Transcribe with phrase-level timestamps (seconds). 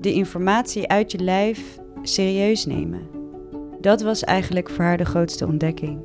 [0.00, 3.00] de informatie uit je lijf serieus nemen.
[3.80, 6.00] Dat was eigenlijk voor haar de grootste ontdekking.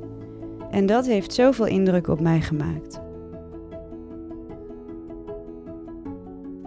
[0.70, 3.00] En dat heeft zoveel indruk op mij gemaakt.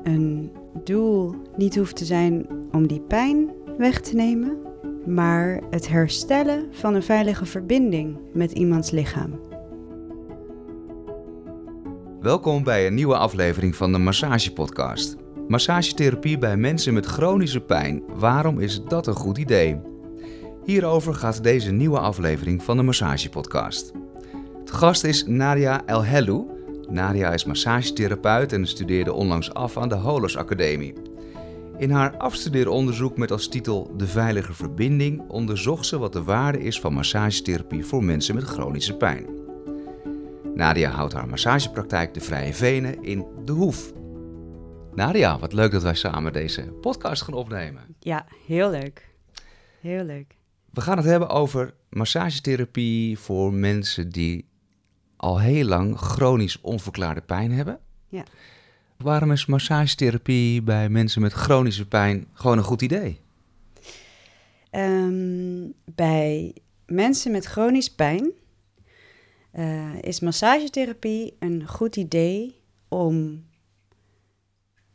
[0.03, 0.51] Een
[0.83, 4.57] doel niet hoeft te zijn om die pijn weg te nemen,
[5.05, 9.39] maar het herstellen van een veilige verbinding met iemands lichaam.
[12.21, 15.22] Welkom bij een nieuwe aflevering van de Massage Podcast.
[15.47, 18.03] Massagetherapie bij mensen met chronische pijn.
[18.15, 19.79] Waarom is dat een goed idee?
[20.65, 23.91] Hierover gaat deze nieuwe aflevering van de Massage Podcast.
[24.59, 26.45] Het gast is Nadia El Hellou.
[26.89, 30.93] Nadia is massagetherapeut en studeerde onlangs af aan de Holos Academie.
[31.77, 36.79] In haar afstudeeronderzoek met als titel De Veilige Verbinding onderzocht ze wat de waarde is
[36.79, 39.25] van massagetherapie voor mensen met chronische pijn.
[40.55, 43.93] Nadia houdt haar massagepraktijk De Vrije Venen in De Hoef.
[44.95, 47.95] Nadia, wat leuk dat wij samen deze podcast gaan opnemen.
[47.99, 49.09] Ja, heel leuk.
[49.81, 50.35] Heel leuk.
[50.69, 54.47] We gaan het hebben over massagetherapie voor mensen die
[55.15, 57.79] al heel lang chronisch onverklaarde pijn hebben.
[58.07, 58.23] Ja.
[58.97, 63.19] Waarom is massagetherapie bij mensen met chronische pijn gewoon een goed idee?
[64.69, 68.31] Ehm, bij mensen met chronisch pijn
[69.55, 73.43] uh, is massagetherapie een goed idee om,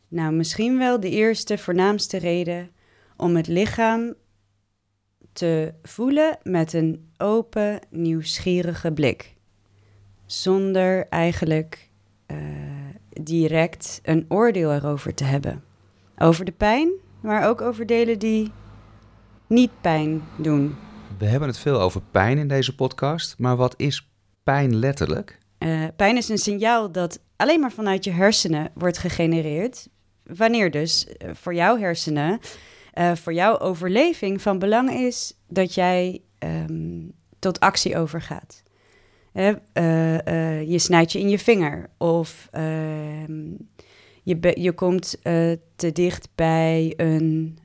[0.08, 2.70] nou misschien wel de eerste voornaamste reden,
[3.16, 4.14] om het lichaam
[5.32, 9.34] te voelen met een open, nieuwsgierige blik.
[10.26, 11.90] Zonder eigenlijk
[12.26, 12.38] uh,
[13.22, 15.62] direct een oordeel erover te hebben.
[16.18, 18.52] Over de pijn, maar ook over delen die
[19.46, 20.76] niet pijn doen.
[21.18, 24.10] We hebben het veel over pijn in deze podcast, maar wat is
[24.42, 25.38] pijn letterlijk?
[25.58, 29.88] Uh, pijn is een signaal dat alleen maar vanuit je hersenen wordt gegenereerd.
[30.36, 32.40] Wanneer dus uh, voor jouw hersenen,
[32.94, 38.62] uh, voor jouw overleving van belang is dat jij um, tot actie overgaat.
[40.66, 43.50] je snijdt je in je vinger of ehm,
[44.22, 45.20] je, je komt
[45.76, 47.58] te dicht bij een,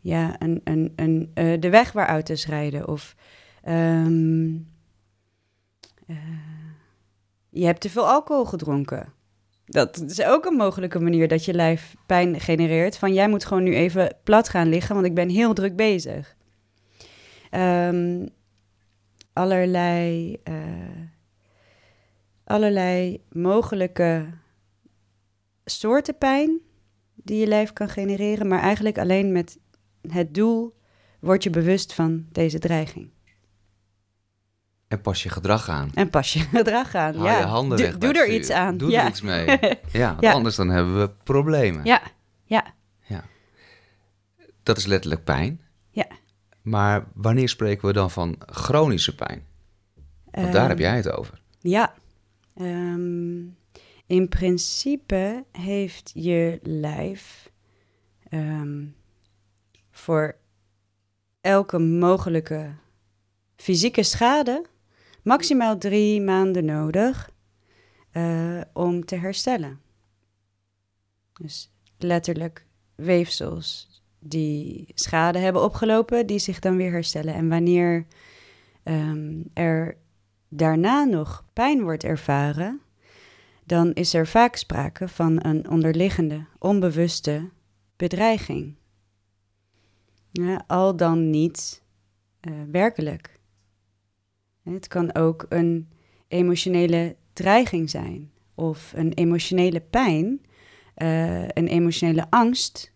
[0.00, 3.14] ja, een, een, de weg waar auto's rijden of...
[6.06, 6.16] Uh,
[7.54, 9.12] je hebt te veel alcohol gedronken.
[9.66, 12.98] Dat is ook een mogelijke manier dat je lijf pijn genereert.
[12.98, 16.36] Van jij moet gewoon nu even plat gaan liggen, want ik ben heel druk bezig.
[17.50, 18.28] Um,
[19.32, 20.54] allerlei, uh,
[22.44, 24.26] allerlei mogelijke
[25.64, 26.60] soorten pijn
[27.14, 29.58] die je lijf kan genereren, maar eigenlijk alleen met
[30.10, 30.74] het doel
[31.20, 33.13] word je bewust van deze dreiging.
[34.94, 35.90] En pas je gedrag aan.
[35.94, 37.38] En pas je gedrag aan, Haal ja.
[37.38, 38.76] je handen doe, weg doe er iets aan.
[38.76, 39.02] Doe ja.
[39.02, 39.46] er iets mee.
[39.92, 40.32] Ja, want Ja.
[40.32, 41.84] anders dan hebben we problemen.
[41.84, 42.02] Ja,
[42.44, 42.64] ja,
[43.06, 43.24] Ja.
[44.62, 45.60] Dat is letterlijk pijn.
[45.90, 46.06] ja.
[46.62, 49.46] Maar wanneer spreken we dan van chronische pijn?
[50.30, 51.40] Want daar heb Ehm, jij het over.
[51.60, 51.94] Ja.
[52.56, 53.38] Ehm,
[54.06, 57.50] in principe heeft je lijf
[58.28, 58.84] ehm,
[59.90, 60.36] voor
[61.40, 62.70] elke mogelijke
[63.56, 64.64] fysieke schade
[65.24, 67.30] maximaal drie maanden nodig
[68.10, 69.80] eh, om te herstellen.
[71.40, 77.34] Dus letterlijk weefsels die schade hebben opgelopen, die zich dan weer herstellen.
[77.34, 78.06] En wanneer
[78.82, 79.96] ehm, er
[80.48, 82.80] daarna nog pijn wordt ervaren,
[83.64, 87.50] dan is er vaak sprake van een onderliggende, onbewuste
[87.96, 88.74] bedreiging.
[90.30, 91.82] Ja, al dan niet
[92.40, 93.38] eh, werkelijk.
[94.64, 95.88] Het kan ook een
[96.28, 100.40] emotionele dreiging zijn of een emotionele pijn,
[100.94, 102.92] eh, een emotionele angst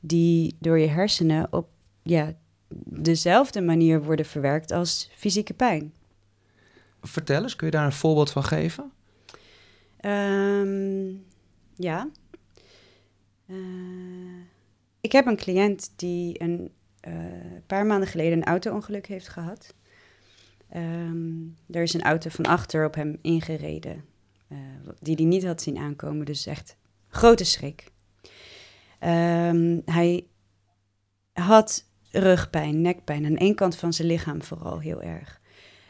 [0.00, 1.68] die door je hersenen op
[2.02, 2.34] ja,
[2.84, 5.92] dezelfde manier worden verwerkt als fysieke pijn.
[7.02, 8.92] Vertel eens, kun je daar een voorbeeld van geven?
[9.96, 11.12] Ehm,
[11.76, 12.08] ja.
[13.46, 13.56] Eh,
[15.00, 17.14] ik heb een cliënt die een eh,
[17.66, 19.74] paar maanden geleden een auto-ongeluk heeft gehad.
[20.74, 21.32] Ehm,
[21.70, 24.04] er is een auto van achter op hem ingereden,
[24.48, 24.58] eh,
[25.00, 26.26] die hij niet had zien aankomen.
[26.26, 26.76] Dus echt
[27.08, 27.92] grote schrik.
[28.98, 30.26] Ehm, hij
[31.32, 35.40] had rugpijn, nekpijn, aan één kant van zijn lichaam vooral heel erg.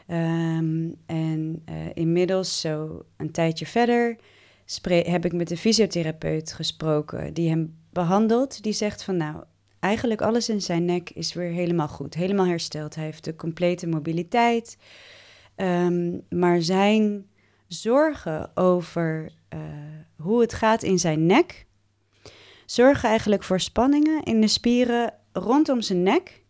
[0.07, 4.17] Ehm, en eh, inmiddels, zo een tijdje verder,
[4.87, 8.63] heb ik met de fysiotherapeut gesproken die hem behandelt.
[8.63, 9.43] Die zegt van nou,
[9.85, 12.95] eigenlijk alles in zijn nek is weer helemaal goed, helemaal hersteld.
[12.95, 14.77] Hij heeft de complete mobiliteit.
[15.55, 17.29] Ehm, maar zijn
[17.67, 19.59] zorgen over eh,
[20.17, 21.65] hoe het gaat in zijn nek,
[22.65, 26.43] zorgen eigenlijk voor spanningen in de spieren rondom zijn nek.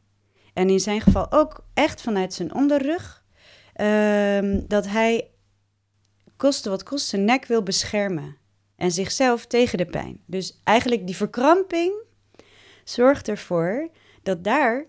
[0.54, 3.26] En in zijn geval ook echt vanuit zijn onderrug.
[3.74, 5.30] Ehm, dat hij,
[6.38, 8.38] koste wat kost, zijn nek wil beschermen.
[8.76, 10.22] En zichzelf tegen de pijn.
[10.26, 12.05] Dus eigenlijk die verkramping
[12.86, 13.90] zorgt ervoor
[14.24, 14.86] dat daar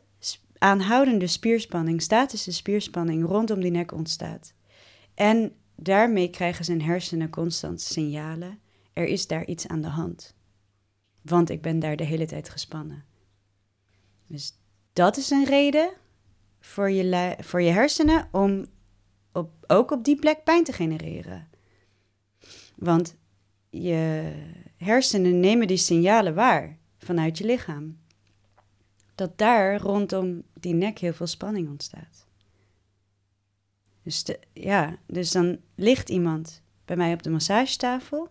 [0.58, 4.54] aanhoudende spierspanning, statische spierspanning rondom die nek ontstaat.
[5.14, 8.60] En daarmee krijgen zijn hersenen constant signalen.
[8.92, 10.34] Er is daar iets aan de hand.
[11.22, 13.04] Want ik ben daar de hele tijd gespannen.
[14.26, 14.58] Dus
[14.92, 15.90] dat is een reden
[16.60, 18.66] voor je, voor je hersenen om
[19.32, 21.48] op, ook op die plek pijn te genereren.
[22.76, 23.16] Want
[23.70, 24.32] je
[24.76, 27.98] hersenen nemen die signalen waar vanuit je lichaam.
[29.14, 32.26] Dat daar rondom die nek heel veel spanning ontstaat.
[34.02, 38.28] Dus, ja, dus dan ligt iemand bij mij op de massagetafel.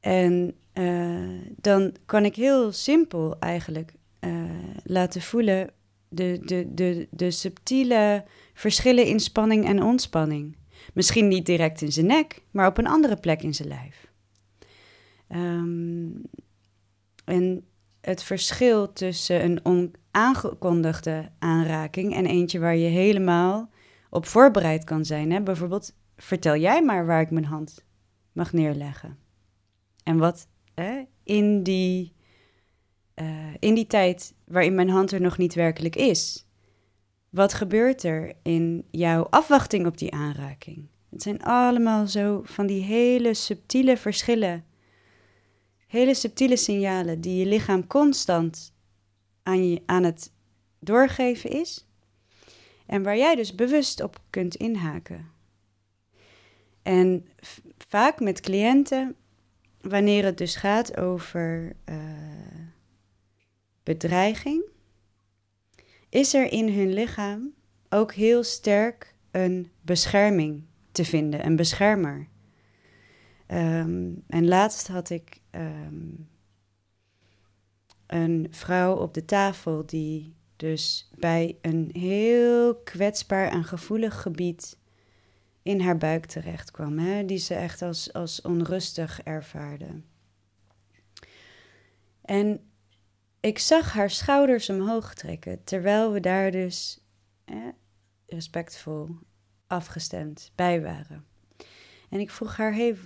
[0.00, 4.50] En uh, dan kan ik heel simpel eigenlijk uh,
[4.84, 5.70] laten voelen
[6.08, 8.24] de, de, de, de subtiele
[8.54, 10.56] verschillen in spanning en ontspanning.
[10.94, 14.06] Misschien niet direct in zijn nek, maar op een andere plek in zijn lijf.
[15.28, 16.22] Um,
[17.28, 17.66] en
[18.00, 23.70] het verschil tussen een onaangekondigde aanraking en eentje waar je helemaal
[24.10, 25.32] op voorbereid kan zijn.
[25.32, 25.42] Hè?
[25.42, 27.84] Bijvoorbeeld, vertel jij maar waar ik mijn hand
[28.32, 29.18] mag neerleggen.
[30.02, 30.48] En wat
[31.22, 32.14] in, die,
[33.14, 36.46] uh, in die tijd waarin mijn hand er nog niet werkelijk is,
[37.30, 40.88] wat gebeurt er in jouw afwachting op die aanraking?
[41.10, 44.64] Het zijn allemaal zo van die hele subtiele verschillen.
[45.88, 48.72] Hele subtiele signalen die je lichaam constant
[49.42, 50.32] aan, je, aan het
[50.78, 51.86] doorgeven is.
[52.86, 55.30] En waar jij dus bewust op kunt inhaken.
[56.82, 57.28] En
[57.78, 59.16] vaak met cliënten,
[59.80, 61.96] wanneer het dus gaat over uh,
[63.82, 64.62] bedreiging,
[66.08, 67.54] is er in hun lichaam
[67.88, 70.62] ook heel sterk een bescherming
[70.92, 72.28] te vinden, een beschermer.
[73.52, 76.28] Um, en laatst had ik um,
[78.06, 84.78] een vrouw op de tafel die dus bij een heel kwetsbaar en gevoelig gebied
[85.62, 90.02] in haar buik terecht kwam, hè, die ze echt als, als onrustig ervaarde.
[92.22, 92.70] En
[93.40, 97.00] ik zag haar schouders omhoog trekken, terwijl we daar dus
[98.26, 99.08] respectvol
[99.66, 101.26] afgestemd bij waren.
[102.10, 102.96] En ik vroeg haar, hey,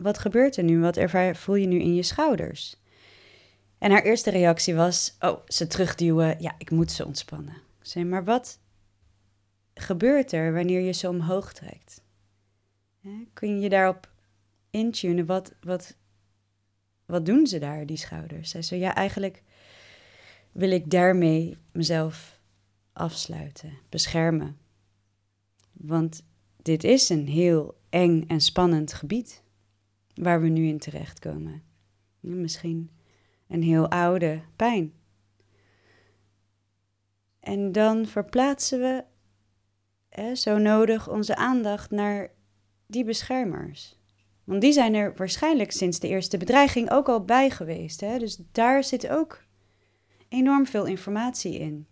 [0.00, 0.80] wat gebeurt er nu?
[0.80, 2.76] Wat ervaar, voel je nu in je schouders?
[3.78, 7.56] En haar eerste reactie was, oh, ze terugduwen, ja, ik moet ze ontspannen.
[7.80, 8.58] Zei, maar wat
[9.74, 12.02] gebeurt er wanneer je ze omhoog trekt?
[13.32, 14.10] kun je je daarop
[14.70, 15.26] intunen?
[15.26, 15.96] Wat, wat,
[17.06, 18.50] wat doen ze daar, die schouders?
[18.50, 19.42] Zij zei, ja, eigenlijk
[20.52, 22.40] wil ik daarmee mezelf
[22.92, 24.58] afsluiten, beschermen.
[25.72, 26.22] Want
[26.62, 29.42] dit is een heel eng en spannend gebied
[30.22, 31.62] waar we nu in terechtkomen.
[32.20, 32.90] Misschien
[33.48, 34.92] een heel oude pijn.
[37.40, 39.04] En dan verplaatsen we
[40.08, 42.30] hè, zo nodig onze aandacht naar
[42.86, 43.98] die beschermers.
[44.44, 48.00] Want die zijn er waarschijnlijk sinds de eerste bedreiging ook al bij geweest.
[48.00, 48.18] Hè?
[48.18, 49.44] Dus daar zit ook
[50.28, 51.86] enorm veel informatie in.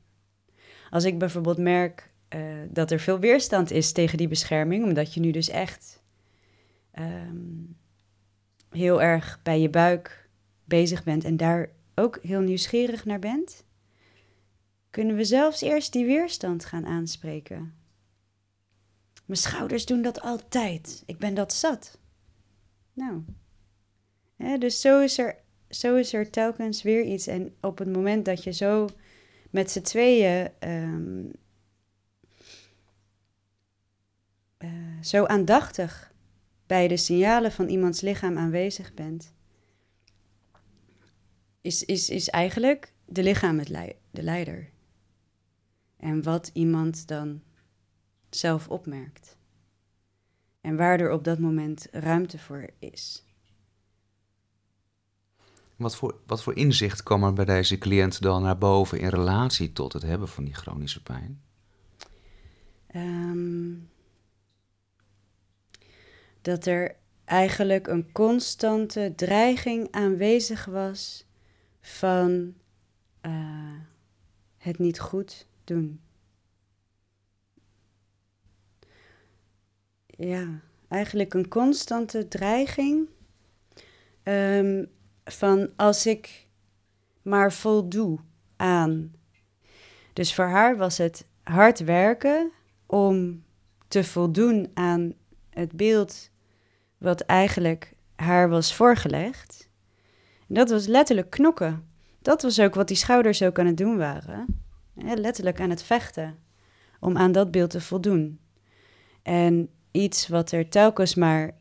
[0.90, 5.20] Als ik bijvoorbeeld merk uh, dat er veel weerstand is tegen die bescherming, omdat je
[5.20, 6.02] nu dus echt
[6.99, 7.76] um,
[8.70, 10.28] heel erg bij je buik
[10.64, 13.64] bezig bent en daar ook heel nieuwsgierig naar bent,
[14.90, 17.75] kunnen we zelfs eerst die weerstand gaan aanspreken.
[19.25, 21.02] Mijn schouders doen dat altijd.
[21.06, 21.98] Ik ben dat zat.
[22.92, 23.25] Nou,
[24.58, 25.37] dus zo is, er,
[25.68, 27.26] zo is er telkens weer iets.
[27.26, 28.88] En op het moment dat je zo
[29.50, 31.32] met z'n tweeën um,
[34.58, 36.12] uh, zo aandachtig
[36.68, 39.32] bij de signalen van iemands lichaam aanwezig bent,
[41.60, 44.70] is, is, is eigenlijk de lichaam het de leider.
[45.96, 47.42] En wat iemand dan
[48.30, 49.37] zelf opmerkt.
[50.60, 53.25] En waar er op dat moment ruimte voor is.
[55.76, 59.72] Wat voor, wat voor inzicht kwam er bij deze cliënt dan naar boven in relatie
[59.72, 61.42] tot het hebben van die chronische pijn?
[62.94, 63.88] Um,
[66.49, 71.26] dat er eigenlijk een constante dreiging aanwezig was
[71.81, 72.55] van
[73.23, 73.81] uh,
[74.57, 76.00] het niet goed doen.
[80.07, 83.09] Ja, eigenlijk een constante dreiging
[84.23, 84.90] um,
[85.25, 86.47] van als ik
[87.23, 88.19] maar voldoe
[88.57, 89.14] aan.
[90.12, 92.52] Dus voor haar was het hard werken
[92.87, 93.45] om
[93.88, 95.14] te voldoen aan
[95.50, 96.31] het beeld
[96.99, 99.69] wat eigenlijk haar was voorgelegd.
[100.47, 101.88] dat was letterlijk knokken.
[102.23, 104.62] Dat was ook wat die schouders ook aan het doen waren.
[104.95, 106.38] letterlijk aan het vechten
[107.00, 108.40] om aan dat beeld te voldoen.
[109.23, 111.57] En iets wat er telkens maar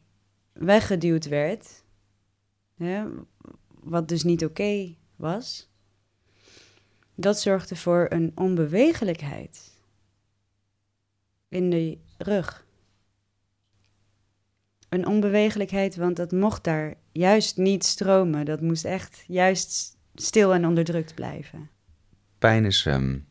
[0.53, 1.83] weggeduwd werd,
[3.69, 5.69] wat dus niet oké was,
[7.15, 9.79] dat zorgde voor een onbewegelijkheid
[11.49, 12.66] in de rug.
[14.89, 18.45] Een onbewegelijkheid, want dat mocht daar juist niet stromen.
[18.45, 21.69] Dat moest echt juist stil en onderdrukt blijven.
[22.39, 23.25] Pijn is um,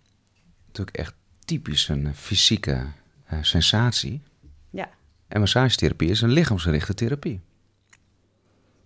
[0.66, 2.86] natuurlijk echt typisch een fysieke
[3.32, 4.22] uh, sensatie.
[4.70, 4.88] Ja.
[5.28, 7.40] En massagetherapie is een lichaamsgerichte therapie.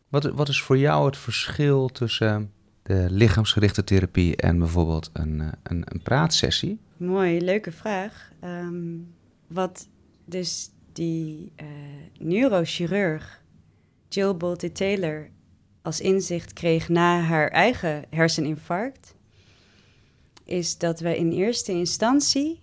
[0.08, 5.48] Wat, wat is voor jou het verschil tussen de lichaamsgerichte therapie en bijvoorbeeld een, eh,
[5.62, 6.80] een, een praatsessie?
[6.96, 8.30] Mooi, leuke vraag.
[8.40, 8.98] Ehm,
[9.46, 9.88] wat
[10.24, 11.66] dus die uh,
[12.18, 13.42] neurochirurg
[14.08, 15.30] Jill Bolte Taylor
[15.82, 19.14] als inzicht kreeg na haar eigen herseninfarct,
[20.44, 22.60] is dat we in eerste instantie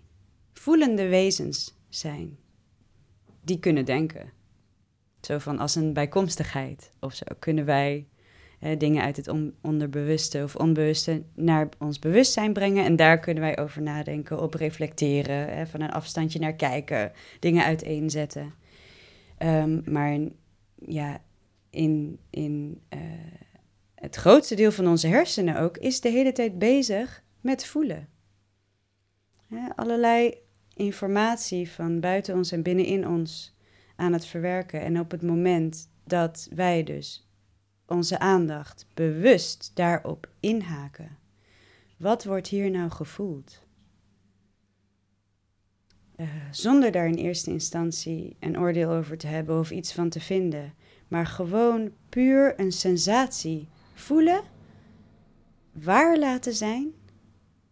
[0.53, 2.37] voelende wezens zijn.
[3.41, 4.31] Die kunnen denken.
[5.21, 8.07] Zo van als een bijkomstigheid of zo kunnen wij
[8.77, 12.85] dingen uit het onderbewuste of onbewuste naar ons bewustzijn brengen.
[12.85, 17.63] En daar kunnen wij over nadenken, op reflecteren, hè, van een afstandje naar kijken, dingen
[17.63, 18.53] uiteenzetten.
[19.39, 20.19] Um, maar
[20.75, 21.21] ja,
[21.69, 22.99] in, in uh,
[23.95, 28.07] het grootste deel van onze hersenen ook is de hele tijd bezig met voelen.
[29.75, 30.37] allerlei
[30.73, 33.55] informatie van buiten ons en binnenin ons
[33.95, 34.81] aan het verwerken.
[34.81, 37.26] En op het moment dat wij dus
[37.91, 41.17] onze aandacht bewust daarop inhaken.
[41.97, 43.65] Wat wordt hier nou gevoeld?
[46.15, 50.19] Uh, zonder daar in eerste instantie een oordeel over te hebben of iets van te
[50.19, 50.73] vinden,
[51.07, 54.41] maar gewoon puur een sensatie voelen,
[55.71, 56.93] waar laten zijn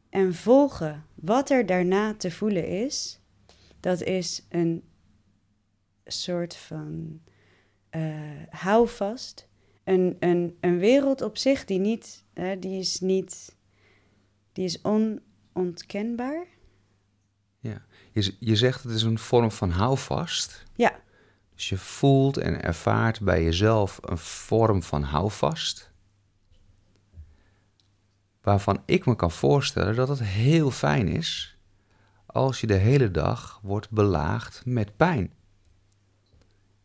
[0.10, 3.19] en volgen wat er daarna te voelen is.
[3.79, 4.84] Dat is een
[6.05, 7.22] soort van
[7.91, 9.48] uh, houvast
[9.86, 13.56] een, een, een wereld op zich die niet, hè, die is niet,
[14.51, 16.46] die is onontkenbaar.
[17.60, 20.63] Ja, je, je zegt het is een vorm van houvast.
[20.75, 21.00] Ja.
[21.54, 25.92] Dus je voelt en ervaart bij jezelf een vorm van houvast.
[28.42, 31.58] Waarvan ik me kan voorstellen dat het heel fijn is
[32.25, 35.34] als je de hele dag wordt belaagd met pijn.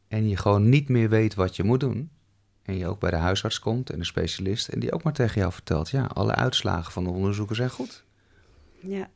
[0.08, 2.10] En je gewoon niet meer weet wat je moet doen
[2.70, 5.40] en je ook bij de huisarts komt en de specialist en die ook maar tegen
[5.40, 8.04] jou vertelt, ja, alle uitslagen van de onderzoeken zijn goed.
[8.80, 9.10] Ja.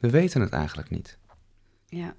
[0.00, 1.18] We weten het eigenlijk niet.
[1.86, 2.14] Ja.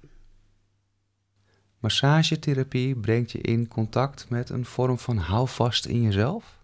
[1.78, 6.58] Massagetherapie brengt je in contact met een vorm van houvast in jezelf?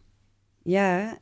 [0.62, 1.18] Ja,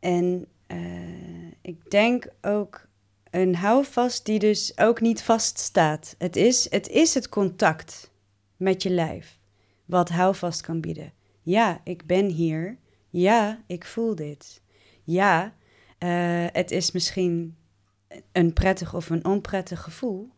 [0.00, 2.86] en uh, ik denk ook
[3.30, 6.14] een houvast die dus ook niet vaststaat.
[6.18, 8.10] Het is, het is het contact
[8.56, 9.38] met je lijf
[9.84, 11.12] wat houvast kan bieden.
[11.46, 12.78] Ja, ik ben hier.
[13.10, 14.62] Ja, ik voel dit.
[15.02, 15.54] Ja,
[15.98, 17.56] uh, het is misschien
[18.32, 20.30] een prettig of een onprettig gevoel.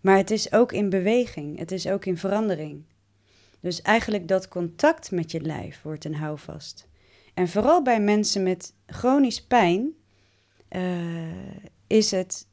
[0.00, 2.84] Maar het is ook in beweging, het is ook in verandering.
[3.60, 6.88] Dus eigenlijk dat contact met je lijf wordt een houvast.
[7.34, 9.94] En vooral bij mensen met chronisch pijn
[10.70, 11.54] uh,
[11.86, 12.46] is het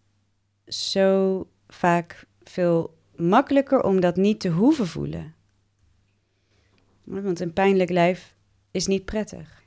[0.66, 5.38] zo vaak veel makkelijker om dat niet te hoeven voelen.
[7.10, 8.36] Want een pijnlijk lijf
[8.72, 9.64] is niet prettig.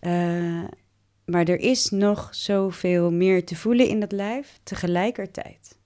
[0.00, 0.64] Uh,
[1.24, 5.78] maar er is nog zoveel meer te voelen in dat lijf tegelijkertijd.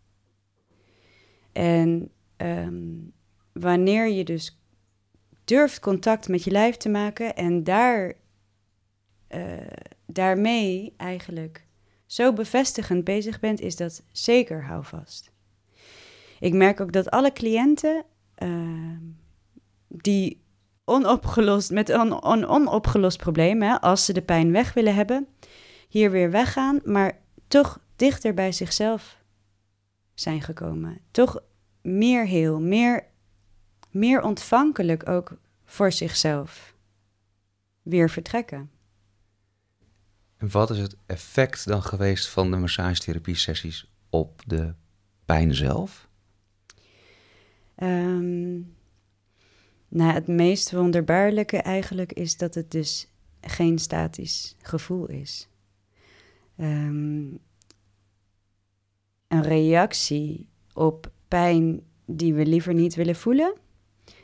[1.52, 3.12] En um,
[3.52, 4.61] wanneer je dus
[5.45, 8.12] durft contact met je lijf te maken en daar,
[9.31, 9.52] uh,
[10.07, 11.67] daarmee eigenlijk
[12.07, 15.31] zo bevestigend bezig bent, is dat zeker houvast.
[16.40, 18.05] Ik merk ook dat alle cliënten
[18.43, 18.97] uh,
[19.88, 20.40] die
[20.85, 25.28] onopgelost, met een onopgelost probleem, hè, als ze de pijn weg willen hebben,
[25.88, 27.18] hier weer weggaan, maar
[27.49, 29.18] toch dichter bij zichzelf
[30.14, 31.00] zijn gekomen.
[31.11, 31.42] Toch
[31.83, 33.07] meer heel, meer,
[33.90, 36.75] meer ontvankelijk ook voor zichzelf
[37.83, 38.71] weer vertrekken.
[40.37, 44.75] En wat is het effect dan geweest van de massagetherapie-sessies op de
[45.25, 46.09] pijn zelf?
[47.83, 48.76] Um,
[49.88, 53.09] Nou, het meest wonderbaarlijke eigenlijk is dat het dus
[53.40, 55.49] geen statisch gevoel is.
[56.57, 57.26] Ehm,
[59.28, 63.54] een reactie op pijn die we liever niet willen voelen,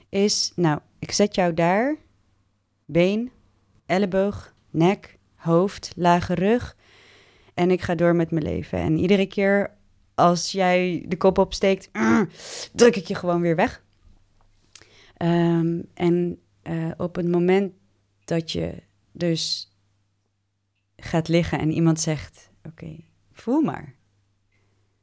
[0.08, 1.96] is, nou, ik zet jou daar,
[2.84, 3.30] been,
[3.86, 6.76] elleboog, nek, hoofd, lage rug,
[7.54, 8.78] en ik ga door met mijn leven.
[8.78, 9.76] En iedere keer
[10.14, 11.90] als jij de kop opsteekt,
[12.72, 13.83] druk ik je gewoon weer weg.
[15.24, 17.72] Ehm, en uh, op het moment
[18.24, 19.72] dat je dus
[20.96, 22.96] gaat liggen en iemand zegt: Oké,
[23.32, 23.94] voel maar.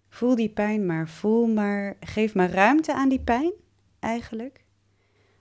[0.09, 1.97] Voel die pijn maar, voel maar.
[1.99, 3.51] Geef maar ruimte aan die pijn,
[3.99, 4.63] eigenlijk.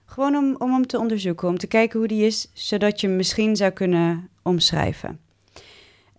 [0.05, 3.15] Gewoon om, om hem te onderzoeken, om te kijken hoe die is, zodat je hem
[3.15, 5.19] misschien zou kunnen omschrijven.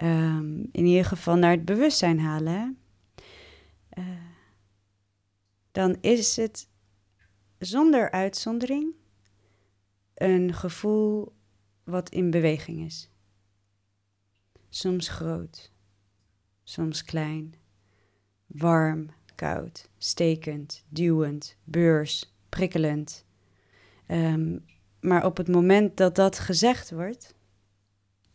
[0.03, 2.79] Um, in ieder geval naar het bewustzijn halen.
[3.99, 4.05] Uh,
[5.73, 6.71] dan is het
[7.65, 8.95] zonder uitzondering
[10.15, 11.33] een gevoel
[11.85, 13.11] wat in beweging is.
[14.69, 15.73] Soms groot,
[16.63, 17.55] soms klein,
[18.47, 23.25] warm, koud, stekend, duwend, beurs, prikkelend.
[24.07, 24.65] Um,
[25.01, 27.35] maar op het moment dat dat gezegd wordt,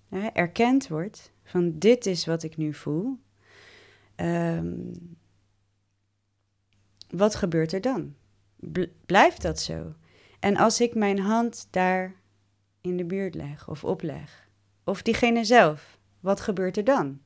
[0.09, 3.19] hè, erkend wordt van dit is wat ik nu voel,
[4.15, 4.91] um,
[7.09, 8.15] wat gebeurt er dan?
[9.05, 9.95] Blijft dat zo?
[10.39, 12.15] En als ik mijn hand daar
[12.81, 14.49] in de buurt leg of opleg,
[14.83, 17.19] of diegene zelf, wat gebeurt er dan?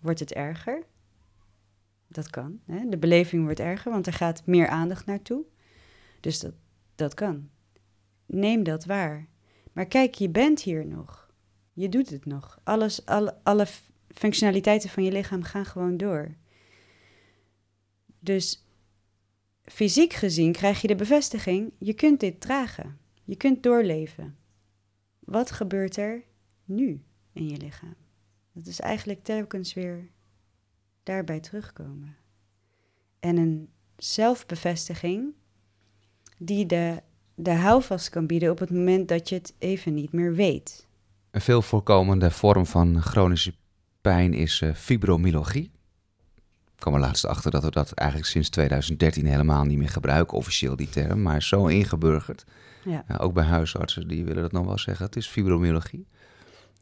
[0.00, 0.86] Wordt het erger?
[2.08, 2.60] Dat kan.
[2.64, 2.88] Hè?
[2.88, 5.44] De beleving wordt erger, want er gaat meer aandacht naartoe.
[6.20, 6.54] Dus dat,
[6.94, 7.48] dat kan.
[8.26, 9.26] Neem dat waar.
[9.72, 11.30] Maar kijk, je bent hier nog.
[11.72, 12.60] Je doet het nog.
[12.64, 13.66] Alles, alle, alle
[14.14, 16.34] functionaliteiten van je lichaam gaan gewoon door.
[18.18, 18.65] Dus
[19.66, 22.98] fysiek gezien krijg je de bevestiging: je kunt dit dragen.
[23.24, 24.36] Je kunt doorleven.
[25.18, 26.22] Wat gebeurt er
[26.64, 27.94] nu in je lichaam?
[28.52, 30.10] Dat is eigenlijk telkens weer
[31.02, 32.16] daarbij terugkomen.
[33.20, 35.34] En een zelfbevestiging
[36.38, 37.02] die de,
[37.34, 40.86] de houvast kan bieden op het moment dat je het even niet meer weet.
[41.30, 43.54] Een veel voorkomende vorm van chronische
[44.00, 44.74] pijn is uh,
[46.76, 50.36] fibromyalgie kwam er laatst achter dat we dat eigenlijk sinds 2013 helemaal niet meer gebruiken,
[50.36, 52.44] officieel die term, maar zo ingeburgerd.
[52.84, 53.04] Ja.
[53.18, 55.06] ook bij huisartsen, die willen dat nog wel zeggen.
[55.06, 56.06] Het is fibromyalgie.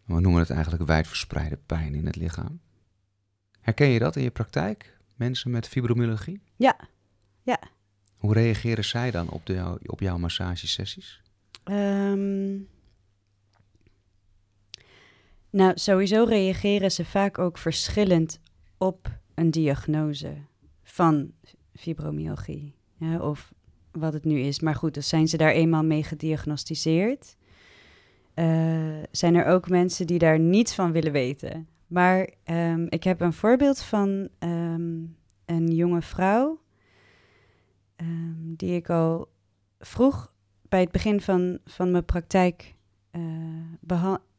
[0.05, 2.61] We noemen het eigenlijk wijdverspreide pijn in het lichaam.
[3.61, 4.99] Herken je dat in je praktijk?
[5.17, 6.41] Mensen met fibromyalgie?
[6.57, 6.77] Ja,
[7.43, 7.59] ja.
[8.19, 11.23] Hoe reageren zij dan op, de, op jouw massagesessies?
[11.65, 12.69] Um,
[15.51, 18.41] nou, sowieso reageren ze vaak ook verschillend
[18.79, 20.35] op een diagnose
[20.83, 21.33] van
[21.73, 22.75] fibromyalgie.
[23.20, 23.53] of
[23.92, 24.61] wat het nu is.
[24.61, 27.37] Maar goed, dus zijn ze daar eenmaal mee gediagnosticeerd.
[28.35, 31.68] Uh, zijn er ook mensen die daar niets van willen weten.
[31.87, 36.61] Maar um, ik heb een voorbeeld van um, een jonge vrouw.
[37.97, 39.29] Um, die ik al
[39.79, 40.33] vroeg
[40.68, 42.75] bij het begin van, van mijn praktijk
[43.12, 43.23] uh,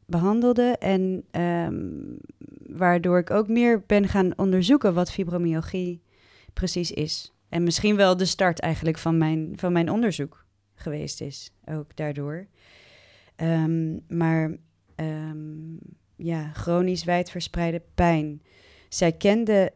[0.06, 0.76] behandelde.
[0.78, 2.16] En um,
[2.66, 6.02] waardoor ik ook meer ben gaan onderzoeken wat fibromyalgie
[6.52, 7.32] precies is.
[7.48, 12.46] En misschien wel de start eigenlijk van mijn, van mijn onderzoek geweest is, ook daardoor.
[13.36, 14.56] Um, maar
[14.96, 15.78] um,
[16.16, 18.42] ja, chronisch wijdverspreide pijn.
[18.88, 19.72] Zij kende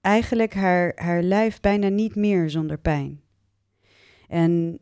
[0.00, 3.20] eigenlijk haar, haar lijf bijna niet meer zonder pijn.
[4.28, 4.80] En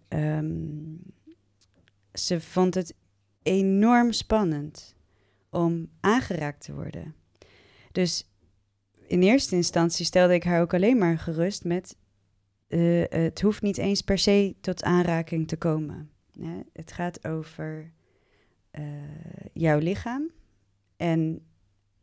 [2.13, 2.95] ze vond het
[3.47, 4.95] enorm spannend
[5.51, 7.15] om aangeraakt te worden.
[7.93, 8.31] Dus
[9.07, 11.97] in eerste instantie stelde ik haar ook alleen maar gerust met:
[12.69, 16.11] uh, het hoeft niet eens per se tot aanraking te komen.
[16.73, 17.93] Het gaat over
[18.79, 18.85] uh,
[19.53, 20.31] jouw lichaam
[20.97, 21.47] en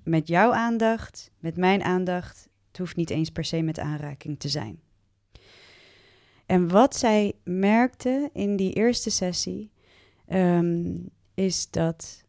[0.03, 4.49] met jouw aandacht, met mijn aandacht, het hoeft niet eens per se met aanraking te
[4.49, 4.81] zijn.
[6.45, 9.71] En wat zij merkte in die eerste sessie,
[10.33, 12.23] um, is dat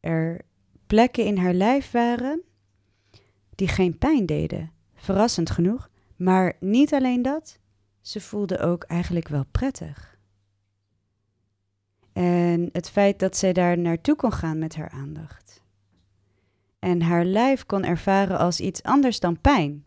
[0.00, 0.40] er
[0.86, 2.42] plekken in haar lijf waren
[3.54, 4.72] die geen pijn deden.
[4.94, 5.90] Verrassend genoeg.
[6.16, 7.58] Maar niet alleen dat,
[8.00, 10.18] ze voelde ook eigenlijk wel prettig.
[12.12, 15.62] En het feit dat zij daar naartoe kon gaan met haar aandacht.
[16.78, 19.84] En haar lijf kon ervaren als iets anders dan pijn.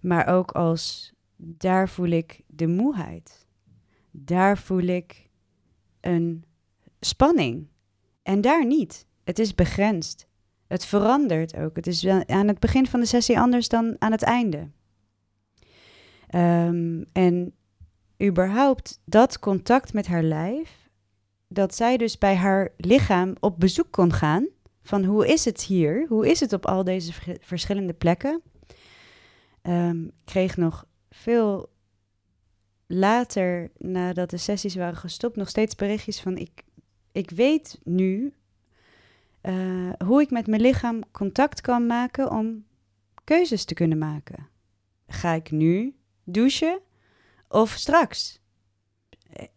[0.00, 3.46] Maar ook als daar voel ik de moeheid.
[4.10, 5.28] Daar voel ik
[6.00, 6.44] een
[7.06, 7.68] spanning.
[8.22, 9.06] En daar niet.
[9.24, 10.26] Het is begrensd.
[10.66, 11.76] Het verandert ook.
[11.76, 14.70] Het is aan het begin van de sessie anders dan aan het einde.
[16.34, 17.54] Um, en
[18.22, 20.88] überhaupt dat contact met haar lijf,
[21.48, 24.48] dat zij dus bij haar lichaam op bezoek kon gaan.
[24.82, 26.06] Van hoe is het hier?
[26.08, 28.42] Hoe is het op al deze verschillende plekken?
[29.62, 31.68] Um, kreeg nog veel
[32.86, 36.62] later, nadat de sessies waren gestopt, nog steeds berichtjes van ik,
[37.16, 38.34] ik weet nu
[39.42, 42.64] uh, hoe ik met mijn lichaam contact kan maken om
[43.24, 44.48] keuzes te kunnen maken.
[45.06, 46.80] Ga ik nu douchen
[47.48, 48.40] of straks?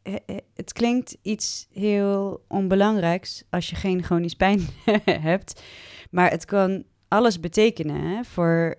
[0.02, 4.62] Eh, eh, het klinkt iets heel onbelangrijks als je geen chronisch pijn
[5.32, 5.64] hebt,
[6.12, 8.76] maar het kan alles betekenen hè, voor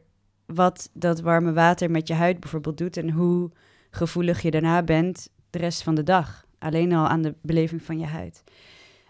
[0.47, 3.51] wat dat warme water met je huid bijvoorbeeld doet en hoe
[3.91, 6.49] gevoelig je daarna bent de rest van de dag.
[6.61, 8.45] Alleen al aan de beleving van je huid.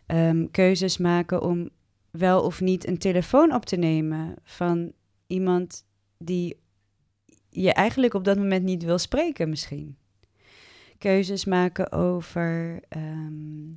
[0.06, 1.70] Um, keuzes maken om
[2.10, 4.92] wel of niet een telefoon op te nemen van
[5.26, 5.86] iemand
[6.18, 6.60] die
[7.48, 9.96] je eigenlijk op dat moment niet wil spreken, misschien.
[10.98, 13.72] Keuzes maken over ehm,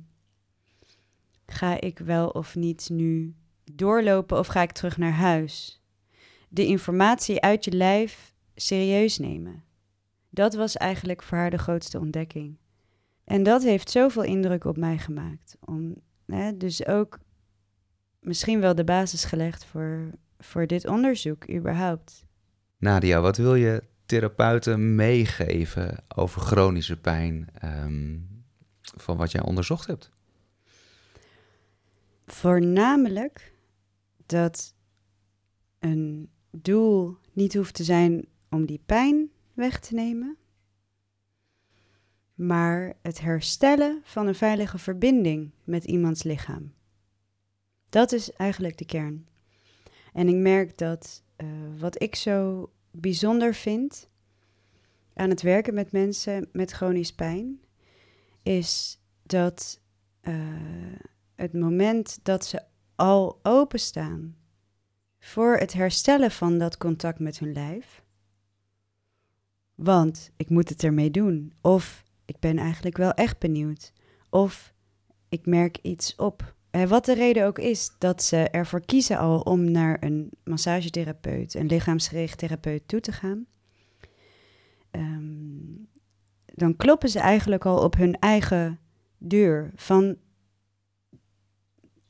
[1.46, 3.34] ga ik wel of niet nu
[3.72, 5.82] doorlopen of ga ik terug naar huis?
[6.48, 9.64] De informatie uit je lijf serieus nemen.
[10.30, 12.56] Dat was eigenlijk voor haar de grootste ontdekking.
[13.24, 15.56] En dat heeft zoveel indruk op mij gemaakt.
[15.60, 15.94] Om
[16.26, 17.18] hè, dus ook
[18.20, 22.24] misschien wel de basis gelegd voor, voor dit onderzoek überhaupt.
[22.76, 28.18] Nadia, wat wil je therapeuten meegeven over chronische pijn ehm,
[28.80, 30.10] van wat jij onderzocht hebt?
[32.26, 33.52] Voornamelijk
[34.26, 34.74] dat
[35.78, 40.36] een doel niet hoeft te zijn om die pijn weg te nemen,
[42.34, 46.72] maar het herstellen van een veilige verbinding met iemands lichaam.
[47.88, 49.26] Dat is eigenlijk de kern.
[50.12, 54.08] En ik merk dat uh, wat ik zo bijzonder vind
[55.14, 57.60] aan het werken met mensen met chronisch pijn,
[58.42, 59.80] is dat
[60.22, 60.34] uh,
[61.34, 62.62] het moment dat ze
[62.94, 64.36] al openstaan
[65.18, 68.02] voor het herstellen van dat contact met hun lijf,
[69.74, 71.52] want ik moet het ermee doen.
[71.60, 73.92] Of ik ben eigenlijk wel echt benieuwd.
[74.30, 74.74] Of
[75.28, 76.54] ik merk iets op.
[76.70, 81.54] En wat de reden ook is dat ze ervoor kiezen al om naar een massagetherapeut,
[81.54, 83.46] een lichaamsgericht therapeut toe te gaan.
[84.90, 85.84] Ehm,
[86.46, 88.78] dan kloppen ze eigenlijk al op hun eigen
[89.18, 90.16] deur van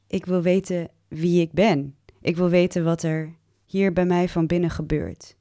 [0.07, 1.97] ik wil weten wie ik ben.
[2.21, 5.37] Ik wil weten wat er hier bij mij van binnen gebeurt.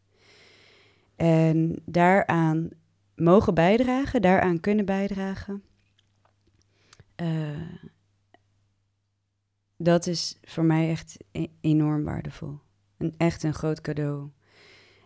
[1.15, 2.69] En daaraan
[3.15, 5.63] mogen bijdragen, daaraan kunnen bijdragen.
[7.21, 7.73] Uh,
[9.77, 12.59] dat is voor mij echt e-, enorm waardevol.
[12.97, 14.29] Een, echt een groot cadeau.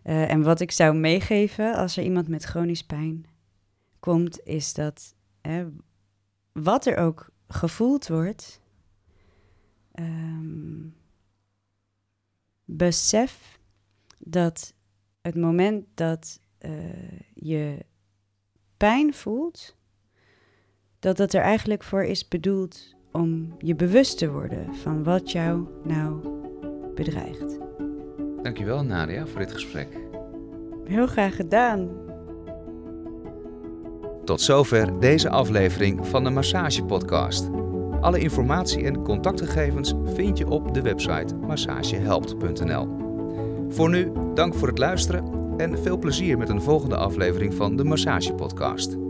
[0.04, 3.26] Uh, en wat ik zou meegeven als er iemand met chronisch pijn
[4.00, 5.16] komt, is dat
[6.52, 8.62] wat er ook gevoeld wordt,
[10.00, 10.96] um,
[12.66, 13.60] besef
[14.18, 14.74] dat
[15.22, 17.86] het moment dat uh, je
[18.78, 19.76] pijn voelt,
[21.00, 25.68] dat dat er eigenlijk voor is bedoeld om je bewust te worden van wat jou
[25.84, 26.30] nou
[26.96, 27.60] bedreigt.
[28.42, 29.88] Dankjewel Nadia voor dit gesprek.
[30.86, 31.90] Heel graag gedaan.
[34.24, 37.50] Tot zover deze aflevering van de Massage Podcast.
[38.02, 42.88] Alle informatie en contactgegevens vind je op de website massagehelpt.nl.
[43.70, 47.84] Voor nu, dank voor het luisteren en veel plezier met een volgende aflevering van de
[47.84, 49.07] Massage Podcast.